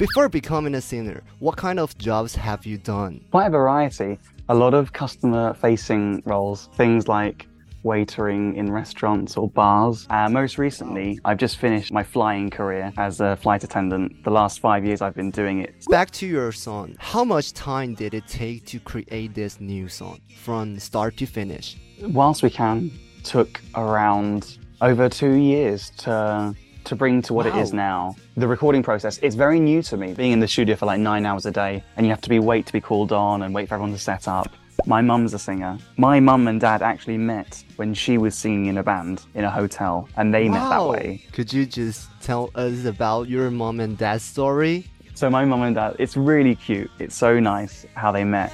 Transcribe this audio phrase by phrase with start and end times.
[0.00, 3.22] Before becoming a singer, what kind of jobs have you done?
[3.32, 4.18] Quite a variety.
[4.48, 7.46] A lot of customer facing roles, things like
[7.84, 10.06] waitering in restaurants or bars.
[10.08, 14.24] Uh, most recently, I've just finished my flying career as a flight attendant.
[14.24, 15.74] The last five years I've been doing it.
[15.90, 16.96] Back to your song.
[16.98, 21.76] How much time did it take to create this new song from start to finish?
[22.00, 22.90] Whilst we can,
[23.22, 26.54] took around over two years to
[26.90, 27.56] to bring to what wow.
[27.56, 28.16] it is now.
[28.36, 30.12] The recording process, it's very new to me.
[30.12, 32.40] Being in the studio for like nine hours a day and you have to be
[32.40, 34.48] wait to be called on and wait for everyone to set up.
[34.86, 35.78] My mum's a singer.
[35.98, 39.50] My mum and dad actually met when she was singing in a band in a
[39.50, 40.54] hotel, and they wow.
[40.54, 41.24] met that way.
[41.32, 44.86] Could you just tell us about your mum and dad's story?
[45.14, 46.90] So, my mum and dad, it's really cute.
[46.98, 48.52] It's so nice how they met.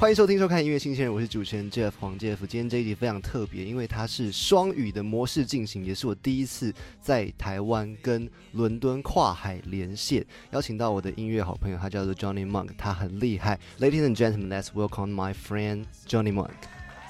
[0.00, 2.36] 欢迎收听、收看音乐新鲜人，我是主持人 Jeff 黄 Jeff。
[2.46, 13.58] 今天这一集非常特别，因为它是双语的模式进行，也是我第一次在台湾跟伦敦跨海连线，邀请到我的音乐好朋友，他叫做 Johnny Monk，他很厉害。
[13.80, 16.54] Ladies and gentlemen, let's welcome my friend Johnny Monk.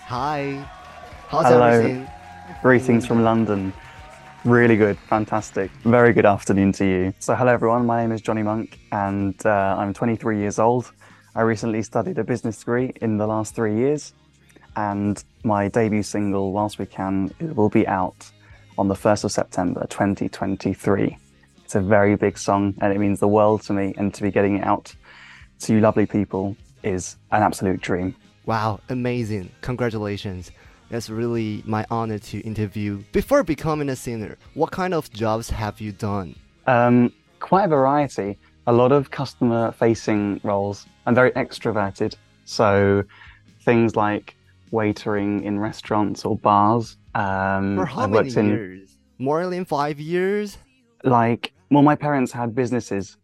[0.08, 0.64] Hi,
[1.28, 1.66] how's Hello.
[1.66, 2.06] everything?
[2.62, 3.74] Greetings from London.
[4.44, 5.70] Really good, fantastic.
[5.84, 7.12] Very good afternoon to you.
[7.18, 10.90] So, hello everyone, my name is Johnny Monk, and uh, I'm 23 years old.
[11.38, 14.12] I recently studied a business degree in the last three years,
[14.74, 18.28] and my debut single, Whilst We Can, will be out
[18.76, 21.16] on the 1st of September 2023.
[21.64, 24.32] It's a very big song, and it means the world to me, and to be
[24.32, 24.92] getting it out
[25.60, 28.16] to you lovely people is an absolute dream.
[28.44, 29.48] Wow, amazing.
[29.60, 30.50] Congratulations.
[30.90, 33.04] It's really my honor to interview.
[33.12, 36.34] Before becoming a singer, what kind of jobs have you done?
[36.66, 40.86] Um, quite a variety a lot of customer facing roles.
[41.06, 42.14] I'm very extroverted.
[42.44, 43.02] So
[43.62, 44.36] things like
[44.70, 46.98] waitering in restaurants or bars.
[47.14, 48.98] Um, For how many in, years?
[49.18, 50.58] More than five years?
[51.02, 53.16] Like, well, my parents had businesses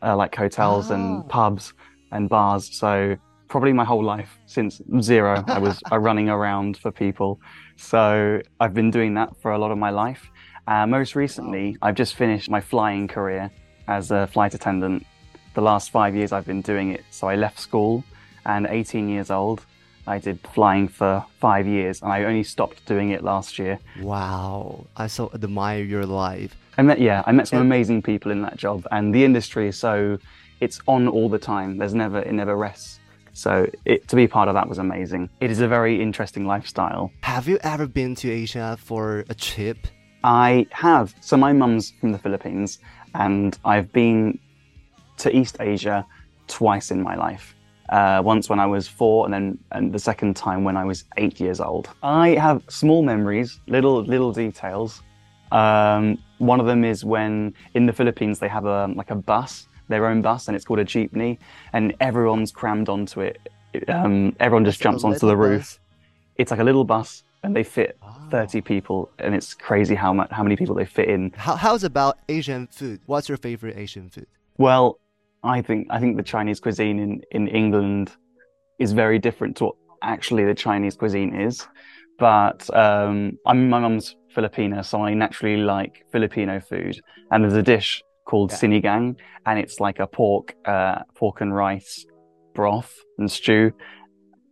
[0.00, 0.94] uh, like hotels oh.
[0.94, 1.74] and pubs
[2.12, 2.72] and bars.
[2.72, 3.16] So
[3.48, 7.40] probably my whole life since zero, I was running around for people.
[7.74, 10.30] So I've been doing that for a lot of my life.
[10.68, 13.50] Uh, most recently, I've just finished my flying career
[13.88, 15.06] as a flight attendant.
[15.54, 17.04] The last five years I've been doing it.
[17.10, 18.04] So I left school
[18.46, 19.64] and 18 years old,
[20.06, 23.78] I did flying for five years and I only stopped doing it last year.
[24.00, 24.86] Wow.
[24.96, 26.54] I so admire your life.
[26.76, 29.78] I met, yeah, I met some amazing people in that job and the industry is
[29.78, 30.18] so,
[30.60, 31.78] it's on all the time.
[31.78, 33.00] There's never, it never rests.
[33.32, 35.28] So it, to be part of that was amazing.
[35.40, 37.10] It is a very interesting lifestyle.
[37.22, 39.78] Have you ever been to Asia for a trip?
[40.22, 41.14] I have.
[41.20, 42.78] So my mum's from the Philippines
[43.14, 44.38] and I've been
[45.18, 46.06] to East Asia
[46.46, 47.54] twice in my life.
[47.90, 51.04] Uh, once when I was four, and then and the second time when I was
[51.16, 51.90] eight years old.
[52.02, 55.02] I have small memories, little little details.
[55.52, 59.68] Um, one of them is when in the Philippines they have a like a bus,
[59.88, 61.38] their own bus, and it's called a jeepney,
[61.74, 63.38] and everyone's crammed onto it.
[63.88, 65.60] Um, everyone just jumps onto the roof.
[65.60, 65.78] Bus.
[66.36, 67.98] It's like a little bus, and they fit
[68.30, 71.30] 30 people, and it's crazy how much how many people they fit in.
[71.36, 73.00] How, how's about Asian food?
[73.06, 74.26] What's your favorite Asian food?
[74.56, 74.98] Well,
[75.42, 78.12] I think I think the Chinese cuisine in, in England
[78.78, 81.66] is very different to what actually the Chinese cuisine is.
[82.18, 86.98] But um, I'm my mum's Filipina, so I naturally like Filipino food.
[87.30, 88.58] And there's a dish called yeah.
[88.58, 92.06] sinigang, and it's like a pork, uh, pork and rice
[92.54, 93.72] broth and stew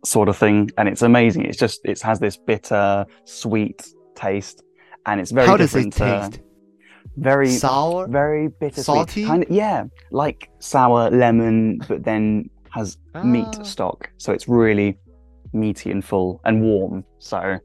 [0.05, 1.45] sort of thing, and it's amazing.
[1.45, 4.63] It's just it has this bitter, sweet taste,
[5.05, 5.47] and it's very.
[5.47, 6.39] How different, does it taste?
[6.39, 6.47] Uh,
[7.17, 9.25] very sour, very bitter, salty.
[9.25, 13.23] Kind of, yeah, like sour lemon, but then has ah.
[13.23, 14.97] meat stock, so it's really
[15.53, 17.03] meaty and full and warm.
[17.19, 17.59] So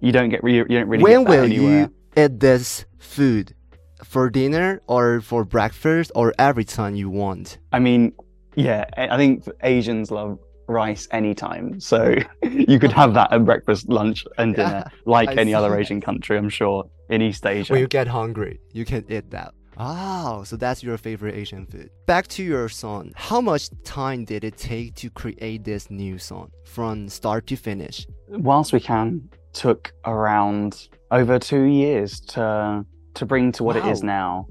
[0.00, 1.02] you don't get you don't really.
[1.02, 1.90] When will anywhere.
[2.16, 3.54] you eat this food?
[4.02, 7.58] For dinner or for breakfast or every time you want?
[7.70, 8.14] I mean,
[8.56, 10.38] yeah, I think Asians love
[10.70, 11.80] rice anytime.
[11.80, 15.78] So you could have that at breakfast, lunch, and dinner, yeah, like I any other
[15.78, 17.72] Asian country, I'm sure, in East Asia.
[17.72, 19.52] When you get hungry, you can eat that.
[19.82, 21.88] Oh, so that's your favorite Asian food.
[22.06, 23.12] Back to your song.
[23.16, 28.06] How much time did it take to create this new song from start to finish?
[28.28, 32.84] Whilst we can, took around over two years to
[33.14, 33.88] to bring to what wow.
[33.88, 34.46] it is now.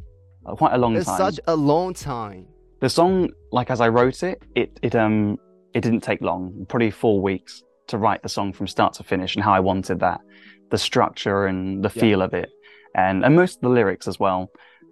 [0.45, 1.17] Uh, quite a long it's time.
[1.17, 2.47] Such a long time.
[2.81, 5.37] The song, like as I wrote it, it it um
[5.73, 9.35] it didn't take long, probably four weeks to write the song from start to finish
[9.35, 10.21] and how I wanted that,
[10.69, 12.25] the structure and the feel yeah.
[12.25, 12.49] of it,
[12.95, 14.49] and, and most of the lyrics as well.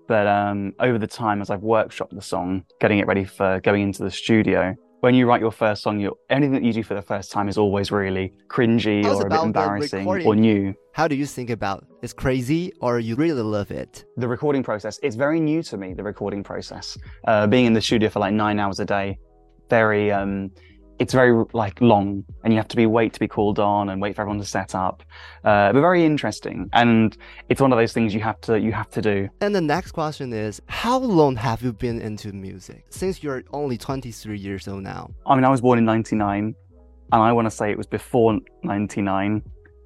[0.08, 3.84] But um, over the time, as I've workshopped the song, getting it ready for going
[3.84, 6.96] into the studio, when you write your first song, you're anything that you do for
[6.96, 10.74] the first time is always really cringy How's or a bit embarrassing or new.
[10.94, 14.06] How do you think about it's crazy or you really love it?
[14.18, 16.98] The recording process, it's very new to me, the recording process.
[17.28, 19.20] Uh, being in the studio for like nine hours a day,
[19.69, 20.52] very, um,
[21.00, 24.02] it's very like long and you have to be wait to be called on and
[24.02, 25.04] wait for everyone to set up.
[25.44, 26.69] Uh, but very interesting.
[26.74, 27.16] And
[27.50, 29.30] it's one of those things you have to, you have to do.
[29.42, 32.86] And the next question is how long have you been into music?
[32.90, 35.12] Since you're only 23 years old now.
[35.28, 36.56] I mean, I was born in 99
[37.12, 39.44] and I want to say it was before 99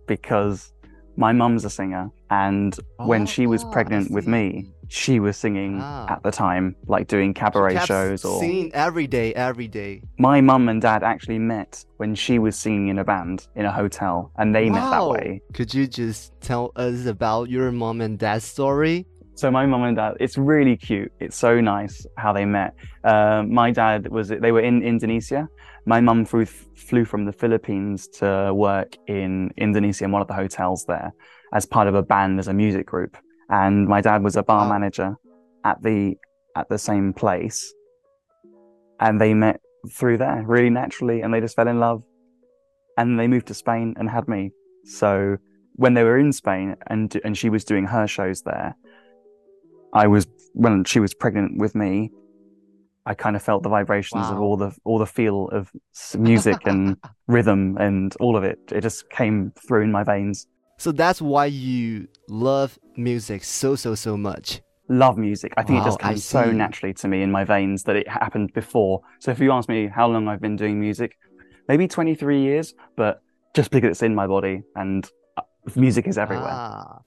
[0.08, 0.72] because
[1.18, 4.72] my mum's a singer and when she was Oh, pregnant with me.
[4.92, 6.06] She was singing Ah.
[6.14, 10.02] at the time, like doing cabaret shows or singing every day, every day.
[10.20, 13.72] my mum and dad actually met when she was singing in a band in a
[13.72, 15.42] hotel and they met that way.
[15.54, 19.06] Could you just tell us about your mum and dad's story?
[19.36, 21.12] So my mum and dad, it's really cute.
[21.22, 22.76] It's so nice how they met.
[23.04, 25.48] Uh, my dad was they were in Indonesia.
[25.86, 30.36] My mum flew, flew from the Philippines to work in Indonesia in one of the
[30.36, 31.14] hotels there
[31.54, 33.16] as part of a band as a music group.
[33.52, 34.70] And my dad was a bar Wow.
[34.80, 35.16] manager
[35.64, 36.18] at the
[36.56, 37.74] at the same place.
[39.00, 39.60] And they met
[39.92, 42.04] through there really naturally and they just fell in love.
[42.98, 44.52] And they moved to Spain and had me.
[44.86, 45.38] So
[45.74, 48.76] when they were in Spain and and she was doing her shows there,
[49.94, 52.12] I was when she was pregnant with me.
[53.06, 55.72] I kind of felt the vibrations of all the all the feel of
[56.18, 56.98] music and
[57.28, 58.60] rhythm and all of it.
[58.72, 60.48] It just came through in my veins.
[60.82, 64.62] So that's why you love music so, so, so much.
[64.90, 65.54] Love music.
[65.56, 68.08] I think it just Wow, comes so naturally to me in my veins that it
[68.08, 69.02] happened before.
[69.20, 71.16] So if you ask me how long I've been doing music,
[71.68, 73.22] maybe 23 years, but
[73.54, 75.08] just because it's in my body and
[75.38, 75.44] uh,
[75.76, 76.50] music is everywhere.
[76.50, 77.02] Ah.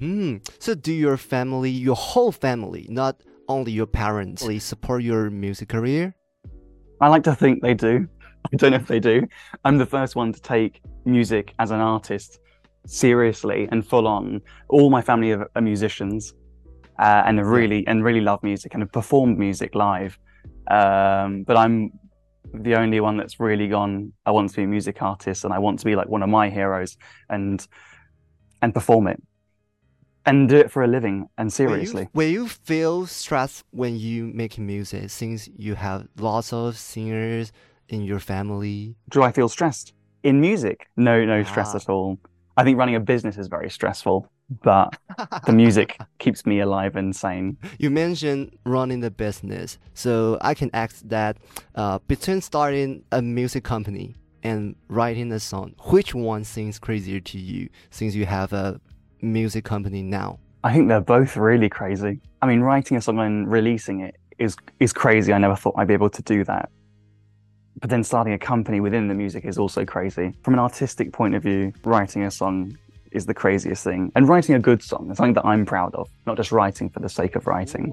[0.00, 0.38] Hmm.
[0.58, 5.68] So do your family, your whole family, not only your parents, really support your music
[5.68, 6.16] career?
[7.00, 8.08] I like to think they do.
[8.52, 9.28] I don't know if they do.
[9.64, 12.40] I'm the first one to take music as an artist
[12.86, 14.40] seriously and full on.
[14.68, 16.34] All my family are, are musicians
[16.98, 20.18] uh, and really and really love music and have performed music live.
[20.70, 21.92] Um, but I'm
[22.54, 24.12] the only one that's really gone.
[24.26, 26.28] I want to be a music artist and I want to be like one of
[26.28, 26.96] my heroes
[27.30, 27.66] and
[28.60, 29.20] and perform it
[30.24, 32.02] and do it for a living and Will seriously.
[32.02, 37.50] you, will you feel stressed when you make music since you have lots of singers
[37.88, 38.94] in your family?
[39.10, 40.86] do I feel stressed in music?
[40.96, 41.78] No, no stress Ah.
[41.78, 42.18] at all.
[42.56, 44.30] I think running a business is very stressful,
[44.62, 44.96] but
[45.46, 47.56] the music keeps me alive and sane.
[47.78, 51.38] You mentioned running the business, so I can ask that
[51.74, 57.38] uh, between starting a music company and writing a song, which one seems crazier to
[57.38, 58.80] you since you have a
[59.20, 60.38] music company now?
[60.64, 62.20] I think they're both really crazy.
[62.40, 65.32] I mean, writing a song and releasing it is is crazy.
[65.32, 66.70] I never thought I'd be able to do that.
[67.82, 70.32] But then starting a company within the music is also crazy.
[70.44, 72.78] From an artistic point of view, writing a song
[73.10, 74.12] is the craziest thing.
[74.14, 77.00] And writing a good song is something that I'm proud of, not just writing for
[77.00, 77.92] the sake of writing.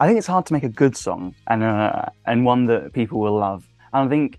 [0.00, 3.20] I think it's hard to make a good song and uh, and one that people
[3.20, 3.68] will love.
[3.92, 4.38] And I think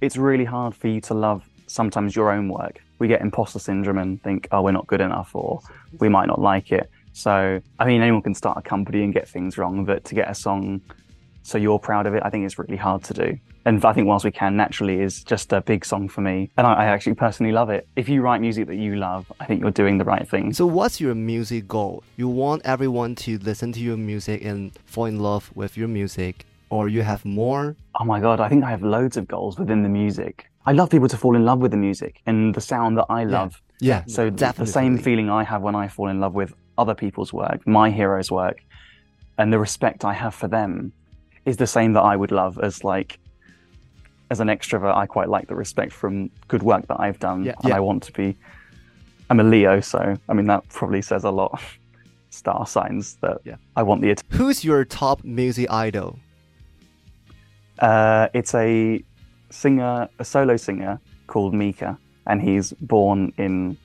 [0.00, 2.80] it's really hard for you to love sometimes your own work.
[3.00, 5.60] We get imposter syndrome and think, oh, we're not good enough, or
[6.00, 6.90] we might not like it.
[7.12, 10.30] So, I mean, anyone can start a company and get things wrong, but to get
[10.30, 10.80] a song
[11.42, 13.38] so you're proud of it, I think it's really hard to do.
[13.64, 16.50] And I think Whilst We Can naturally is just a big song for me.
[16.56, 17.86] And I, I actually personally love it.
[17.94, 20.52] If you write music that you love, I think you're doing the right thing.
[20.52, 22.02] So, what's your music goal?
[22.16, 26.44] You want everyone to listen to your music and fall in love with your music,
[26.70, 27.76] or you have more?
[28.00, 30.50] Oh my god, I think I have loads of goals within the music.
[30.66, 33.24] I love people to fall in love with the music and the sound that I
[33.24, 33.60] love.
[33.80, 34.66] Yeah, So definitely.
[34.66, 37.90] the same feeling I have when I fall in love with other people's work, my
[37.90, 38.62] heroes' work,
[39.38, 40.92] and the respect I have for them
[41.44, 43.18] is the same that I would love as like
[44.30, 44.94] as an extrovert.
[44.96, 47.76] I quite like the respect from good work that I've done, Yeah, and yeah.
[47.76, 48.36] I want to be.
[49.30, 51.60] I'm a Leo, so I mean that probably says a lot.
[52.30, 53.56] Star signs that Yeah.
[53.76, 54.16] I want the.
[54.30, 56.18] Who's your top music idol?
[57.78, 59.02] Uh, it's a
[59.50, 63.76] singer, a solo singer called Mika, and he's born in.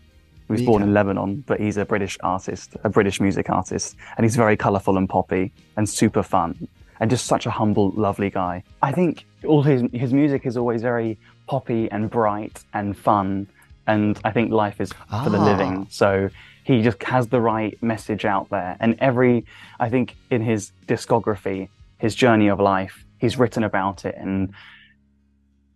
[0.48, 4.24] He was born in Lebanon, but he's a British artist, a British music artist, and
[4.24, 8.64] he's very colourful and poppy and super fun, and just such a humble, lovely guy.
[8.82, 13.48] I think all his his music is always very poppy and bright and fun,
[13.86, 14.92] and I think life is
[15.24, 15.46] for the Ah.
[15.46, 15.88] living.
[15.90, 16.30] So
[16.64, 19.46] he just has the right message out there, and every
[19.80, 24.54] I think in his discography, his journey of life, he's written about it, and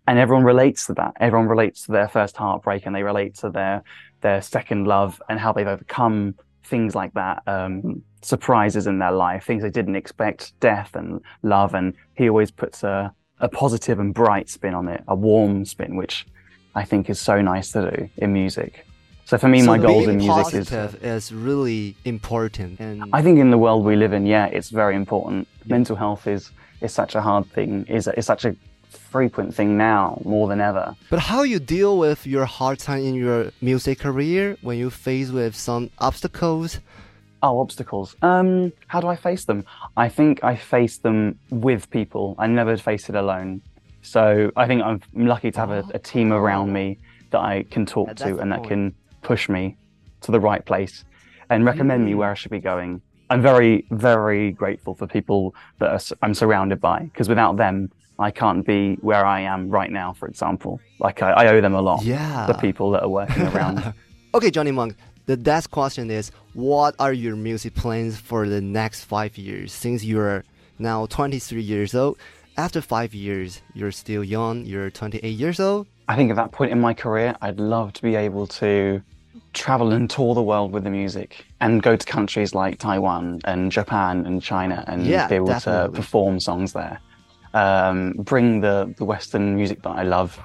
[0.07, 1.13] and everyone relates to that.
[1.19, 3.83] Everyone relates to their first heartbreak, and they relate to their
[4.21, 9.45] their second love and how they've overcome things like that, um, surprises in their life,
[9.45, 11.73] things they didn't expect, death and love.
[11.73, 15.95] And he always puts a, a positive and bright spin on it, a warm spin,
[15.95, 16.25] which
[16.75, 18.85] I think is so nice to do in music.
[19.25, 20.71] So for me, so my goals in music is.
[20.95, 22.79] is really important.
[22.79, 25.47] And I think in the world we live in, yeah, it's very important.
[25.65, 26.51] Mental health is
[26.81, 27.85] is such a hard thing.
[27.87, 28.55] is is such a
[28.89, 30.95] frequent thing now more than ever.
[31.09, 35.29] but how you deal with your hard time in your music career when you face
[35.31, 36.79] with some obstacles?
[37.43, 38.15] Oh, obstacles.
[38.21, 39.65] Um, how do I face them?
[39.97, 42.35] I think I face them with people.
[42.37, 43.61] I never face it alone.
[44.03, 46.99] So I think I'm lucky to have a, a team around me
[47.31, 48.69] that I can talk That's to and that point.
[48.69, 49.75] can push me
[50.21, 51.03] to the right place
[51.49, 52.17] and recommend me Mm.
[52.17, 53.01] where I should be going.
[53.29, 58.29] I'm very, very grateful for people that are, I'm surrounded by because without them, I
[58.29, 60.79] can't be where I am right now, for example.
[60.99, 62.03] Like I, I owe them a lot.
[62.03, 62.45] Yeah.
[62.45, 63.93] The people that are working around.
[64.33, 64.95] Okay, Johnny Monk.
[65.31, 69.71] The next question is, what are your music plans for the next five years?
[69.71, 70.43] Since you're
[70.77, 72.17] now 23 years old,
[72.57, 74.65] after five years, you're still young.
[74.65, 75.87] You're 28 years old.
[76.09, 79.01] I think at that point in my career, I'd love to be able to
[79.53, 83.71] travel and tour the world with the music and go to countries like Taiwan and
[83.71, 86.99] Japan and China and Yeah, be able to perform songs there.
[87.53, 90.37] Um, bring the, the Western music that I love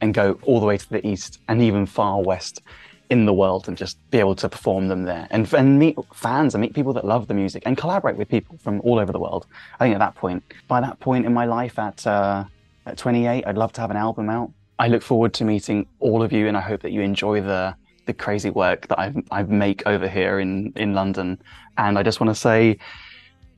[0.00, 2.62] and go all the way to the East and even far West
[3.09, 6.55] in the world and just be able to perform them there and, and meet fans
[6.55, 9.19] and meet people that love the music and collaborate with people from all over the
[9.19, 9.45] world.
[9.79, 12.45] I think at that point, by that point in my life at, uh,
[12.85, 14.51] at 28, I'd love to have an album out.
[14.79, 17.75] I look forward to meeting all of you and I hope that you enjoy the,
[18.07, 21.37] the crazy work that I've, I make over here in, in London.
[21.77, 22.79] And I just want to say,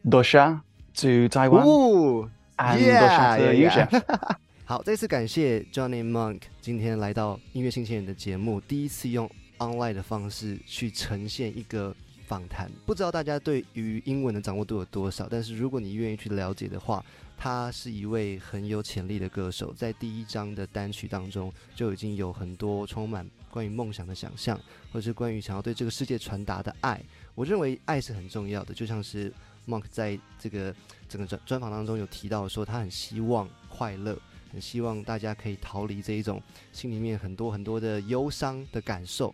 [0.05, 0.61] Dosha
[0.97, 3.85] to Taiwan Ooh, and yeah, Dosha to yeah, you, yeah.
[3.89, 4.37] Jeff.
[4.67, 9.29] 好，这次感谢 Johnny Monk 今天来到音乐新鲜人的节目，第一次用
[9.60, 11.94] online 的方式去呈现一个
[12.26, 12.68] 访谈。
[12.84, 17.04] 不知道大家对于英文的掌握度有多少，但是如果你愿意去了解的话，
[17.36, 24.60] 他是一位很有潜力的歌手，在第一张的单曲当中就已经有很多充满关于梦想的想象，
[24.92, 27.00] 或是关于想要对这个世界传达的爱。
[27.34, 29.32] 我认为爱是很重要的，就像是
[29.66, 30.74] Monk 在这个
[31.08, 34.18] 整个专专访当中有提到说，他很希望快乐，
[34.51, 39.33] 很希望大家可以逃离这一种心里面很多很多的忧伤的感受。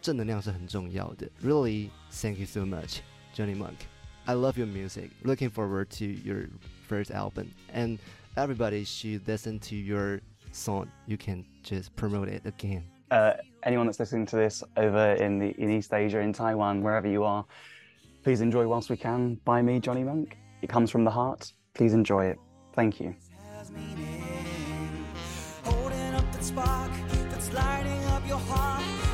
[0.00, 1.28] 正能量是很重要的。
[1.42, 3.00] Really, thank you so much,
[3.34, 3.76] Johnny Monk.
[4.24, 5.10] I love your music.
[5.22, 6.48] Looking forward to your
[6.88, 7.98] first album, and
[8.34, 10.20] everybody should listen to your
[10.52, 10.86] song.
[11.06, 12.84] You can just promote it again.
[13.10, 17.08] uh, anyone that's listening to this over in the in East Asia, in Taiwan, wherever
[17.08, 17.44] you are,
[18.22, 19.34] please enjoy whilst we can.
[19.44, 20.36] By me, Johnny Monk.
[20.62, 21.52] It comes from the heart.
[21.74, 22.38] Please enjoy it.
[22.74, 23.14] Thank you.
[23.56, 24.03] has meaning.
[26.55, 26.91] spark
[27.29, 29.04] that's lighting up your heart.